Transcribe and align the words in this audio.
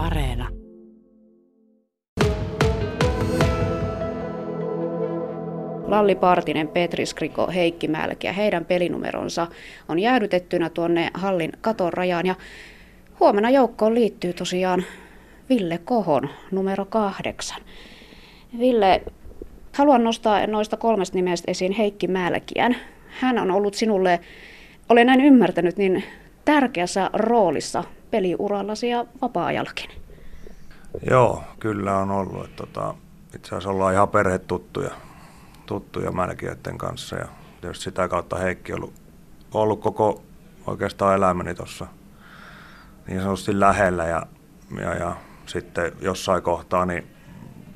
Areena. 0.00 0.48
Lalli 5.86 6.14
Partinen, 6.14 6.68
Petri 6.68 7.06
Skriko, 7.06 7.46
Heikki 7.54 7.88
Mälki 7.88 8.26
ja 8.26 8.32
heidän 8.32 8.64
pelinumeronsa 8.64 9.46
on 9.88 9.98
jäädytettynä 9.98 10.70
tuonne 10.70 11.10
hallin 11.14 11.52
katon 11.60 11.92
rajaan. 11.92 12.26
Ja 12.26 12.34
huomenna 13.20 13.50
joukkoon 13.50 13.94
liittyy 13.94 14.32
tosiaan 14.32 14.84
Ville 15.48 15.78
Kohon 15.78 16.28
numero 16.50 16.84
kahdeksan. 16.84 17.60
Ville, 18.58 19.02
haluan 19.76 20.04
nostaa 20.04 20.46
noista 20.46 20.76
kolmesta 20.76 21.16
nimestä 21.16 21.50
esiin 21.50 21.72
Heikki 21.72 22.06
Mälkiän. 22.06 22.76
Hän 23.20 23.38
on 23.38 23.50
ollut 23.50 23.74
sinulle, 23.74 24.20
olen 24.88 25.06
näin 25.06 25.20
ymmärtänyt, 25.20 25.76
niin 25.76 26.04
tärkeässä 26.44 27.10
roolissa 27.12 27.84
peliurallasi 28.10 28.88
ja 28.88 29.04
vapaa-ajallakin. 29.22 29.90
Joo, 31.10 31.44
kyllä 31.60 31.98
on 31.98 32.10
ollut. 32.10 32.44
Että, 32.44 32.56
tota, 32.56 32.94
itse 33.34 33.48
asiassa 33.48 33.70
ollaan 33.70 33.94
ihan 33.94 34.08
perhetuttuja 34.08 34.90
tuttuja 35.66 36.12
Mälkiöiden 36.12 36.78
kanssa 36.78 37.16
ja 37.16 37.26
tietysti 37.60 37.84
sitä 37.84 38.08
kautta 38.08 38.36
Heikki 38.36 38.72
on 38.72 38.78
ollut, 38.78 38.94
ollut 39.54 39.80
koko 39.80 40.22
oikeastaan 40.66 41.14
elämäni 41.14 41.54
tuossa 41.54 41.86
niin 43.06 43.20
sanotusti 43.20 43.60
lähellä 43.60 44.04
ja, 44.04 44.26
ja, 44.80 44.94
ja 44.94 45.16
sitten 45.46 45.92
jossain 46.00 46.42
kohtaa 46.42 46.86
niin 46.86 47.06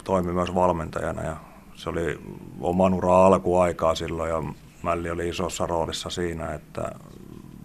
toimi 0.05 0.33
myös 0.33 0.55
valmentajana 0.55 1.23
ja 1.23 1.37
se 1.75 1.91
oli 1.91 2.21
oman 2.61 2.95
uran 2.95 3.25
alkuaikaa 3.25 3.95
silloin 3.95 4.31
ja 4.31 4.43
Mälli 4.83 5.11
oli 5.11 5.29
isossa 5.29 5.67
roolissa 5.67 6.11
siinä, 6.11 6.55
että 6.55 6.93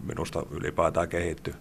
minusta 0.02 0.42
ylipäätään 0.50 1.08
kehittyi, 1.08 1.54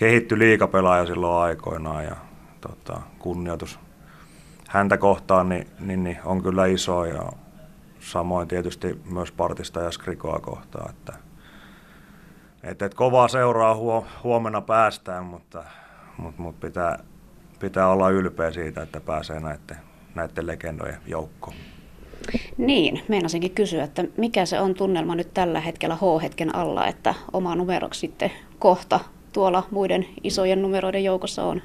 kehittyi 0.00 0.38
liikapelaaja 0.38 1.06
silloin 1.06 1.42
aikoinaan 1.42 2.04
ja 2.04 2.16
tota, 2.60 3.00
kunnioitus 3.18 3.78
häntä 4.68 4.98
kohtaan 4.98 5.48
niin, 5.48 5.66
niin, 5.80 6.04
niin 6.04 6.18
on 6.24 6.42
kyllä 6.42 6.66
iso 6.66 7.04
ja 7.04 7.32
samoin 7.98 8.48
tietysti 8.48 9.00
myös 9.10 9.32
Partista 9.32 9.80
ja 9.80 9.90
Skrikoa 9.90 10.38
kohtaan, 10.38 10.90
että 10.90 11.12
et, 12.62 12.82
et 12.82 12.94
kovaa 12.94 13.28
seuraa 13.28 13.74
huo, 13.74 14.06
huomenna 14.24 14.60
päästään, 14.60 15.24
mutta, 15.24 15.64
mutta, 16.16 16.42
mutta 16.42 16.66
pitää, 16.66 16.98
pitää 17.58 17.88
olla 17.88 18.10
ylpeä 18.10 18.50
siitä, 18.50 18.82
että 18.82 19.00
pääsee 19.00 19.40
näiden, 19.40 19.76
näiden 20.14 20.46
legendojen 20.46 20.98
joukkoon. 21.06 21.56
Niin, 22.56 23.02
meinasinkin 23.08 23.54
kysyä, 23.54 23.84
että 23.84 24.04
mikä 24.16 24.46
se 24.46 24.60
on 24.60 24.74
tunnelma 24.74 25.14
nyt 25.14 25.34
tällä 25.34 25.60
hetkellä 25.60 25.96
H-hetken 25.96 26.54
alla, 26.54 26.86
että 26.86 27.14
oma 27.32 27.54
numeroksi 27.54 28.00
sitten 28.00 28.32
kohta 28.58 29.00
tuolla 29.32 29.62
muiden 29.70 30.06
isojen 30.24 30.62
numeroiden 30.62 31.04
joukossa 31.04 31.42
on? 31.44 31.62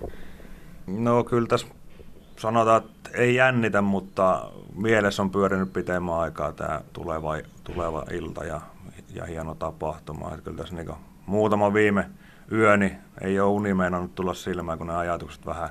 No 0.87 1.23
kyllä 1.23 1.47
tässä 1.47 1.67
sanotaan, 2.37 2.83
että 2.85 3.09
ei 3.13 3.35
jännitä, 3.35 3.81
mutta 3.81 4.51
mielessä 4.75 5.21
on 5.21 5.31
pyörinyt 5.31 5.73
pitemmän 5.73 6.15
aikaa 6.15 6.51
tämä 6.51 6.81
tuleva, 6.93 7.35
tuleva 7.63 8.03
ilta 8.11 8.43
ja, 8.43 8.61
ja 9.13 9.25
hieno 9.25 9.55
tapahtuma. 9.55 10.27
Että 10.27 10.41
kyllä 10.41 10.57
tässä 10.57 10.75
niin 10.75 10.91
muutama 11.25 11.73
viime 11.73 12.09
yöni 12.51 12.97
ei 13.21 13.39
ole 13.39 13.49
uni 13.49 13.73
meinannut 13.73 14.15
tulla 14.15 14.33
silmään, 14.33 14.77
kun 14.77 14.87
ne 14.87 14.95
ajatukset 14.95 15.45
vähän 15.45 15.69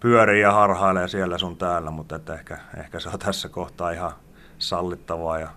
pyörii 0.00 0.42
ja 0.42 0.52
harhailee 0.52 1.08
siellä 1.08 1.38
sun 1.38 1.56
täällä, 1.56 1.90
mutta 1.90 2.16
että 2.16 2.34
ehkä, 2.34 2.58
ehkä 2.76 3.00
se 3.00 3.08
on 3.08 3.18
tässä 3.18 3.48
kohtaa 3.48 3.90
ihan 3.90 4.12
sallittavaa 4.58 5.38
ja 5.38 5.48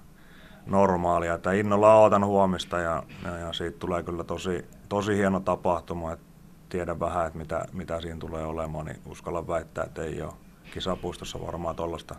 normaalia. 0.65 1.33
Että 1.33 1.51
innolla 1.51 1.95
ootan 1.95 2.25
huomista 2.25 2.79
ja, 2.79 3.03
ja 3.39 3.53
siitä 3.53 3.79
tulee 3.79 4.03
kyllä 4.03 4.23
tosi, 4.23 4.65
tosi 4.91 5.17
hieno 5.17 5.39
tapahtuma. 5.39 6.11
Että 6.13 6.25
tiedän 6.69 6.99
vähän, 6.99 7.27
että 7.27 7.39
mitä, 7.39 7.65
mitä 7.73 8.01
siinä 8.01 8.19
tulee 8.19 8.45
olemaan, 8.45 8.85
niin 8.85 8.99
uskallan 9.05 9.47
väittää, 9.47 9.83
että 9.83 10.03
ei 10.03 10.21
ole 10.21 10.33
kisapuistossa 10.73 11.45
varmaan 11.45 11.75
tuollaista 11.75 12.15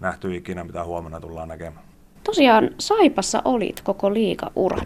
nähty 0.00 0.36
ikinä, 0.36 0.64
mitä 0.64 0.84
huomenna 0.84 1.20
tullaan 1.20 1.48
näkemään. 1.48 1.84
Tosiaan 2.24 2.70
Saipassa 2.78 3.42
olit 3.44 3.80
koko 3.80 4.14
liiga-ura. 4.14 4.78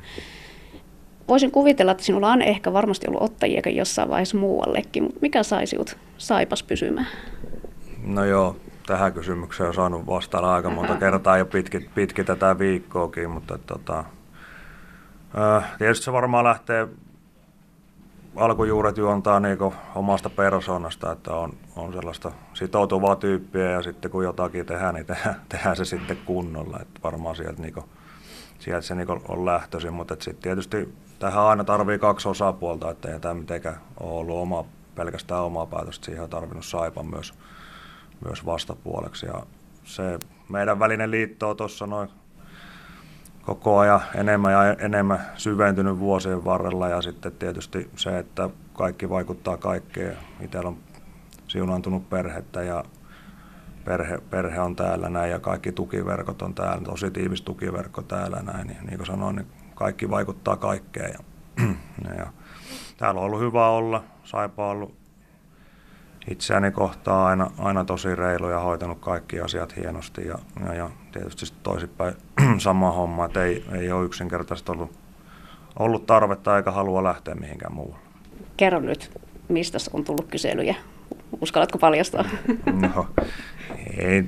Voisin 1.28 1.50
kuvitella, 1.50 1.92
että 1.92 2.04
sinulla 2.04 2.32
on 2.32 2.42
ehkä 2.42 2.72
varmasti 2.72 3.08
ollut 3.08 3.22
ottajia 3.22 3.62
jossain 3.66 4.08
vaiheessa 4.08 4.36
muuallekin, 4.36 5.02
mutta 5.02 5.18
mikä 5.22 5.42
sai 5.42 5.66
sinut 5.66 5.96
Saipas 6.18 6.62
pysymään? 6.62 7.08
No 8.04 8.24
joo, 8.24 8.56
tähän 8.86 9.12
kysymykseen 9.12 9.68
on 9.68 9.74
saanut 9.74 10.06
vastailla 10.06 10.54
aika 10.54 10.70
monta 10.70 10.96
kertaa 10.96 11.38
jo 11.38 11.46
pitki, 11.46 11.90
pitki 11.94 12.24
tätä 12.24 12.58
viikkoakin, 12.58 13.30
mutta 13.30 13.58
tota, 13.58 14.04
äh, 15.38 15.78
tietysti 15.78 16.04
se 16.04 16.12
varmaan 16.12 16.44
lähtee 16.44 16.88
alkujuuret 18.36 18.96
juontaa 18.96 19.40
niin 19.40 19.58
omasta 19.94 20.30
persoonasta, 20.30 21.12
että 21.12 21.34
on, 21.34 21.52
on 21.76 21.92
sellaista 21.92 22.32
sitoutuvaa 22.54 23.16
tyyppiä 23.16 23.70
ja 23.70 23.82
sitten 23.82 24.10
kun 24.10 24.24
jotakin 24.24 24.66
tehdään, 24.66 24.94
niin 24.94 25.06
tehdään, 25.06 25.40
tehdään 25.48 25.76
se 25.76 25.84
sitten 25.84 26.18
kunnolla. 26.24 26.78
Että 26.82 27.00
varmaan 27.02 27.36
sieltä, 27.36 27.62
niin 27.62 27.74
kuin, 27.74 27.86
sieltä 28.58 28.86
se 28.86 28.94
niin 28.94 29.08
on 29.28 29.44
lähtöisin, 29.44 29.92
mutta 29.92 30.14
sitten 30.14 30.42
tietysti 30.42 30.94
tähän 31.18 31.42
aina 31.42 31.64
tarvii 31.64 31.98
kaksi 31.98 32.28
osapuolta, 32.28 32.90
että 32.90 33.12
ei 33.12 33.20
tämä 33.20 33.34
mitenkään 33.34 33.80
ole 34.00 34.12
ollut 34.12 34.36
oma, 34.36 34.64
pelkästään 34.94 35.42
omaa 35.42 35.66
päätöstä, 35.66 36.06
siihen 36.06 36.24
on 36.24 36.30
tarvinnut 36.30 36.64
Saipan 36.64 37.06
myös, 37.06 37.34
myös 38.24 38.46
vastapuoleksi. 38.46 39.26
Ja 39.26 39.42
se 39.84 40.18
meidän 40.48 40.78
välinen 40.78 41.10
liitto 41.10 41.50
on 41.50 41.56
tuossa 41.56 41.86
noin 41.86 42.08
koko 43.46 43.78
ajan 43.78 44.00
enemmän 44.14 44.52
ja 44.52 44.72
enemmän 44.72 45.26
syventynyt 45.34 45.98
vuosien 45.98 46.44
varrella 46.44 46.88
ja 46.88 47.02
sitten 47.02 47.32
tietysti 47.32 47.90
se, 47.96 48.18
että 48.18 48.50
kaikki 48.72 49.10
vaikuttaa 49.10 49.56
kaikkeen. 49.56 50.16
Itsellä 50.40 50.68
on 50.68 50.76
siunantunut 51.48 52.10
perhettä 52.10 52.62
ja 52.62 52.84
perhe, 53.84 54.18
perhe 54.30 54.60
on 54.60 54.76
täällä 54.76 55.08
näin 55.08 55.30
ja 55.30 55.40
kaikki 55.40 55.72
tukiverkot 55.72 56.42
on 56.42 56.54
täällä, 56.54 56.84
tosi 56.84 57.10
tiivis 57.10 57.42
tukiverkko 57.42 58.02
täällä 58.02 58.42
näin. 58.42 58.66
Niin, 58.66 58.86
niin 58.86 58.96
kuin 58.96 59.06
sanoin, 59.06 59.36
niin 59.36 59.46
kaikki 59.74 60.10
vaikuttaa 60.10 60.56
kaikkeen. 60.56 61.12
Ja, 61.12 61.18
ja, 62.18 62.26
täällä 62.96 63.20
on 63.20 63.26
ollut 63.26 63.40
hyvä 63.40 63.68
olla, 63.68 64.04
Saipa 64.24 64.64
on 64.64 64.70
ollut 64.70 64.94
itseäni 66.30 66.70
kohtaa 66.70 67.26
aina, 67.26 67.50
aina 67.58 67.84
tosi 67.84 68.14
reilu 68.14 68.50
ja 68.50 68.60
hoitanut 68.60 68.98
kaikki 69.00 69.40
asiat 69.40 69.76
hienosti 69.76 70.26
ja, 70.26 70.38
ja, 70.66 70.74
ja 70.74 70.90
tietysti 71.12 71.54
toisinpäin 71.62 72.14
sama 72.60 72.90
homma, 72.90 73.24
että 73.24 73.44
ei, 73.44 73.64
ei 73.72 73.92
ole 73.92 74.04
yksinkertaisesti 74.04 74.72
ollut, 74.72 74.90
ollut 75.78 76.06
tarvetta 76.06 76.56
eikä 76.56 76.70
halua 76.70 77.02
lähteä 77.02 77.34
mihinkään 77.34 77.74
muualle. 77.74 78.06
Kerro 78.56 78.80
nyt, 78.80 79.10
mistä 79.48 79.78
on 79.92 80.04
tullut 80.04 80.26
kyselyjä? 80.30 80.74
Uskallatko 81.40 81.78
paljastaa? 81.78 82.24
No, 82.94 83.06
ei 83.98 84.26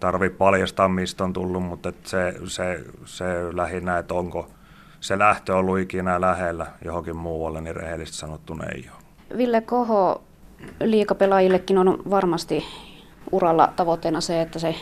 tarvi 0.00 0.30
paljastaa, 0.30 0.88
mistä 0.88 1.24
on 1.24 1.32
tullut, 1.32 1.62
mutta 1.62 1.92
se, 2.04 2.34
se, 2.46 2.84
se 3.04 3.24
lähinnä, 3.56 3.98
että 3.98 4.14
onko 4.14 4.50
se 5.00 5.18
lähtö 5.18 5.56
ollut 5.56 5.78
ikinä 5.78 6.20
lähellä 6.20 6.66
johonkin 6.84 7.16
muualle, 7.16 7.60
niin 7.60 7.76
rehellisesti 7.76 8.18
sanottuna 8.18 8.64
ei 8.66 8.90
ole. 8.94 9.38
Ville 9.38 9.60
Koho, 9.60 10.22
liikapelaajillekin 10.80 11.78
on 11.78 12.02
varmasti 12.10 12.64
uralla 13.32 13.72
tavoitteena 13.76 14.20
se, 14.20 14.42
että 14.42 14.58
se 14.58 14.74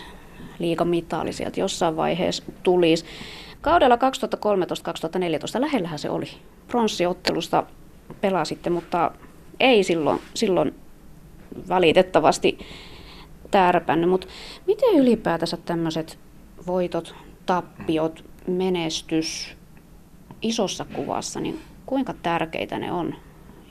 liikamitali 0.59 1.32
sieltä 1.32 1.60
jossain 1.60 1.97
vaiheessa 1.97 2.42
tulisi. 2.62 3.04
Kaudella 3.60 3.97
2013-2014 3.97 4.00
lähellähän 5.60 5.98
se 5.98 6.10
oli. 6.10 6.26
Pronssiottelusta 6.69 7.65
pelasitte, 8.20 8.70
mutta 8.70 9.10
ei 9.60 9.84
silloin, 9.84 10.20
silloin 10.34 10.75
valitettavasti 11.69 12.59
tärpännyt. 13.50 14.10
Mutta 14.10 14.26
miten 14.66 14.94
ylipäätänsä 14.94 15.56
tämmöiset 15.56 16.19
voitot, 16.66 17.15
tappiot, 17.47 18.25
menestys 18.47 19.56
isossa 20.42 20.86
kuvassa, 20.94 21.41
niin 21.41 21.60
kuinka 21.86 22.15
tärkeitä 22.22 22.78
ne 22.78 22.92
on 22.92 23.15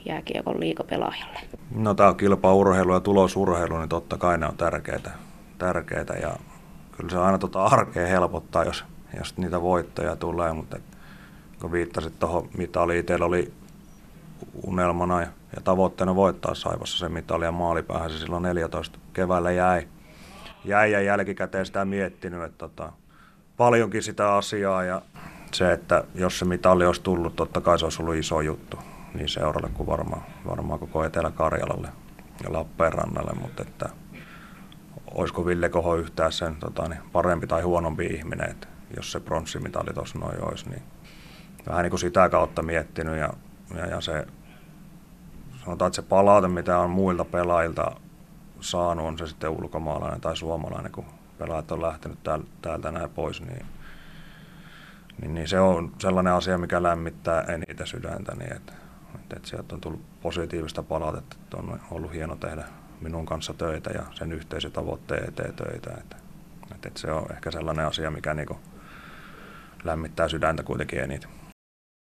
jääkiekon 0.05 0.59
liikapelaajalle? 0.59 1.39
No 1.75 1.94
tämä 1.94 2.09
on 2.09 2.18
kilpaurheilu 2.18 2.94
ja 2.94 3.00
tulosurheilu, 3.00 3.77
niin 3.77 3.89
totta 3.89 4.18
kai 4.18 4.38
ne 4.38 4.45
on 4.45 4.57
tärkeitä. 4.57 5.12
tärkeitä 5.57 6.13
ja 6.13 6.36
kyllä 6.98 7.10
se 7.10 7.18
aina 7.18 7.38
tota 7.38 7.63
arkea 7.63 8.07
helpottaa, 8.07 8.63
jos, 8.63 8.86
jos 9.18 9.38
niitä 9.38 9.62
voittoja 9.62 10.16
tulee, 10.16 10.54
mutta 10.54 10.78
et, 10.78 10.84
kun 11.62 11.72
viittasit 11.72 12.19
tuohon 12.19 12.50
mitaliin, 12.57 13.00
itsellä 13.00 13.25
oli 13.25 13.54
unelmana 14.63 15.22
ja, 15.22 15.28
ja 15.56 15.62
tavoitteena 15.62 16.16
voittaa 16.16 16.56
Saivassa 16.56 16.98
se 16.98 17.10
mitali 17.10 17.45
ja 17.45 17.51
maalipäähän 17.51 18.10
se 18.10 18.18
silloin 18.18 18.44
14 18.44 19.00
keväällä 19.13 19.51
jäi. 19.51 19.88
Jäi 20.66 20.92
ja 20.92 21.01
jälkikäteen 21.01 21.66
sitä 21.66 21.86
miettinyt, 21.86 22.44
että 22.44 22.57
tota, 22.57 22.92
paljonkin 23.57 24.04
sitä 24.04 24.36
asiaa 24.36 24.84
ja 24.84 25.01
se, 25.51 25.74
että 25.74 26.04
jos 26.16 26.39
se 26.39 26.46
mitali 26.46 26.86
olisi 26.86 27.01
tullut, 27.01 27.36
totta 27.36 27.62
kai 27.62 27.80
se 27.80 27.86
olisi 27.86 28.01
ollut 28.01 28.16
iso 28.16 28.42
juttu 28.42 28.78
niin 29.13 29.30
seuralle 29.30 29.69
kuin 29.74 29.88
varmaan, 29.88 30.22
varmaan 30.48 30.80
koko 30.80 31.04
Etelä-Karjalalle 31.04 31.88
ja 32.44 32.54
Lappeenrannalle, 32.54 33.31
mutta 33.42 33.62
että 33.62 33.89
olisiko 35.13 35.45
Ville 35.45 35.69
Koho 35.69 35.95
yhtään 35.95 36.31
sen 36.31 36.56
tota, 36.56 36.88
niin 36.88 37.00
parempi 37.12 37.48
tai 37.48 37.62
huonompi 37.62 38.06
ihminen, 38.06 38.50
että 38.50 38.68
jos 38.95 39.12
se 39.12 39.19
pronssimitali 39.19 39.94
tuossa 39.94 40.19
noin 40.19 40.44
olisi, 40.44 40.69
niin 40.69 40.81
vähän 41.68 41.83
niin 41.83 41.89
kuin 41.89 42.00
sitä 42.00 42.30
kautta 42.30 42.62
miettinyt 42.62 43.18
ja, 43.18 43.33
ja, 43.75 43.86
ja 43.86 44.01
se, 44.01 44.27
sanotaan, 45.65 45.88
että 45.88 45.95
se 45.95 46.01
palaute, 46.01 46.48
mitä 46.48 46.77
on 46.77 46.89
muilta 46.89 47.25
pelaajilta 47.25 47.92
saanut, 48.60 49.06
on 49.06 49.18
se 49.18 49.27
sitten 49.27 49.50
ulkomaalainen 49.50 50.21
tai 50.21 50.38
suomalainen, 50.38 50.92
kun 50.92 51.06
pelaajat 51.38 51.71
on 51.71 51.81
lähtenyt 51.81 52.19
täältä 52.62 52.92
näin 52.92 53.10
pois, 53.10 53.42
niin, 53.42 53.65
niin, 55.21 55.33
niin 55.33 55.48
se 55.48 55.60
on 55.60 55.94
sellainen 56.00 56.33
asia, 56.33 56.57
mikä 56.57 56.83
lämmittää 56.83 57.42
eniten 57.42 57.88
sydäntä, 57.88 58.36
niin 58.36 58.54
että, 58.54 58.74
että, 59.15 59.36
että 59.36 59.50
sieltä 59.50 59.75
on 59.75 59.81
tullut 59.81 60.21
positiivista 60.21 60.83
palautetta, 60.83 61.36
että 61.44 61.57
on 61.57 61.80
ollut 61.92 62.13
hieno 62.13 62.36
tehdä 62.36 62.65
minun 63.01 63.25
kanssa 63.25 63.54
töitä 63.54 63.90
ja 63.90 64.04
sen 64.13 64.31
yhteisen 64.31 64.72
tavoitteen 64.72 65.30
eteen 65.30 65.54
töitä. 65.54 65.92
Että, 65.98 66.16
että, 66.75 66.90
se 66.95 67.12
on 67.12 67.25
ehkä 67.31 67.51
sellainen 67.51 67.86
asia, 67.86 68.12
mikä 68.12 68.34
niin 68.34 68.48
lämmittää 69.84 70.30
sydäntä 70.30 70.63
kuitenkin 70.63 71.00
eniten. 71.00 71.30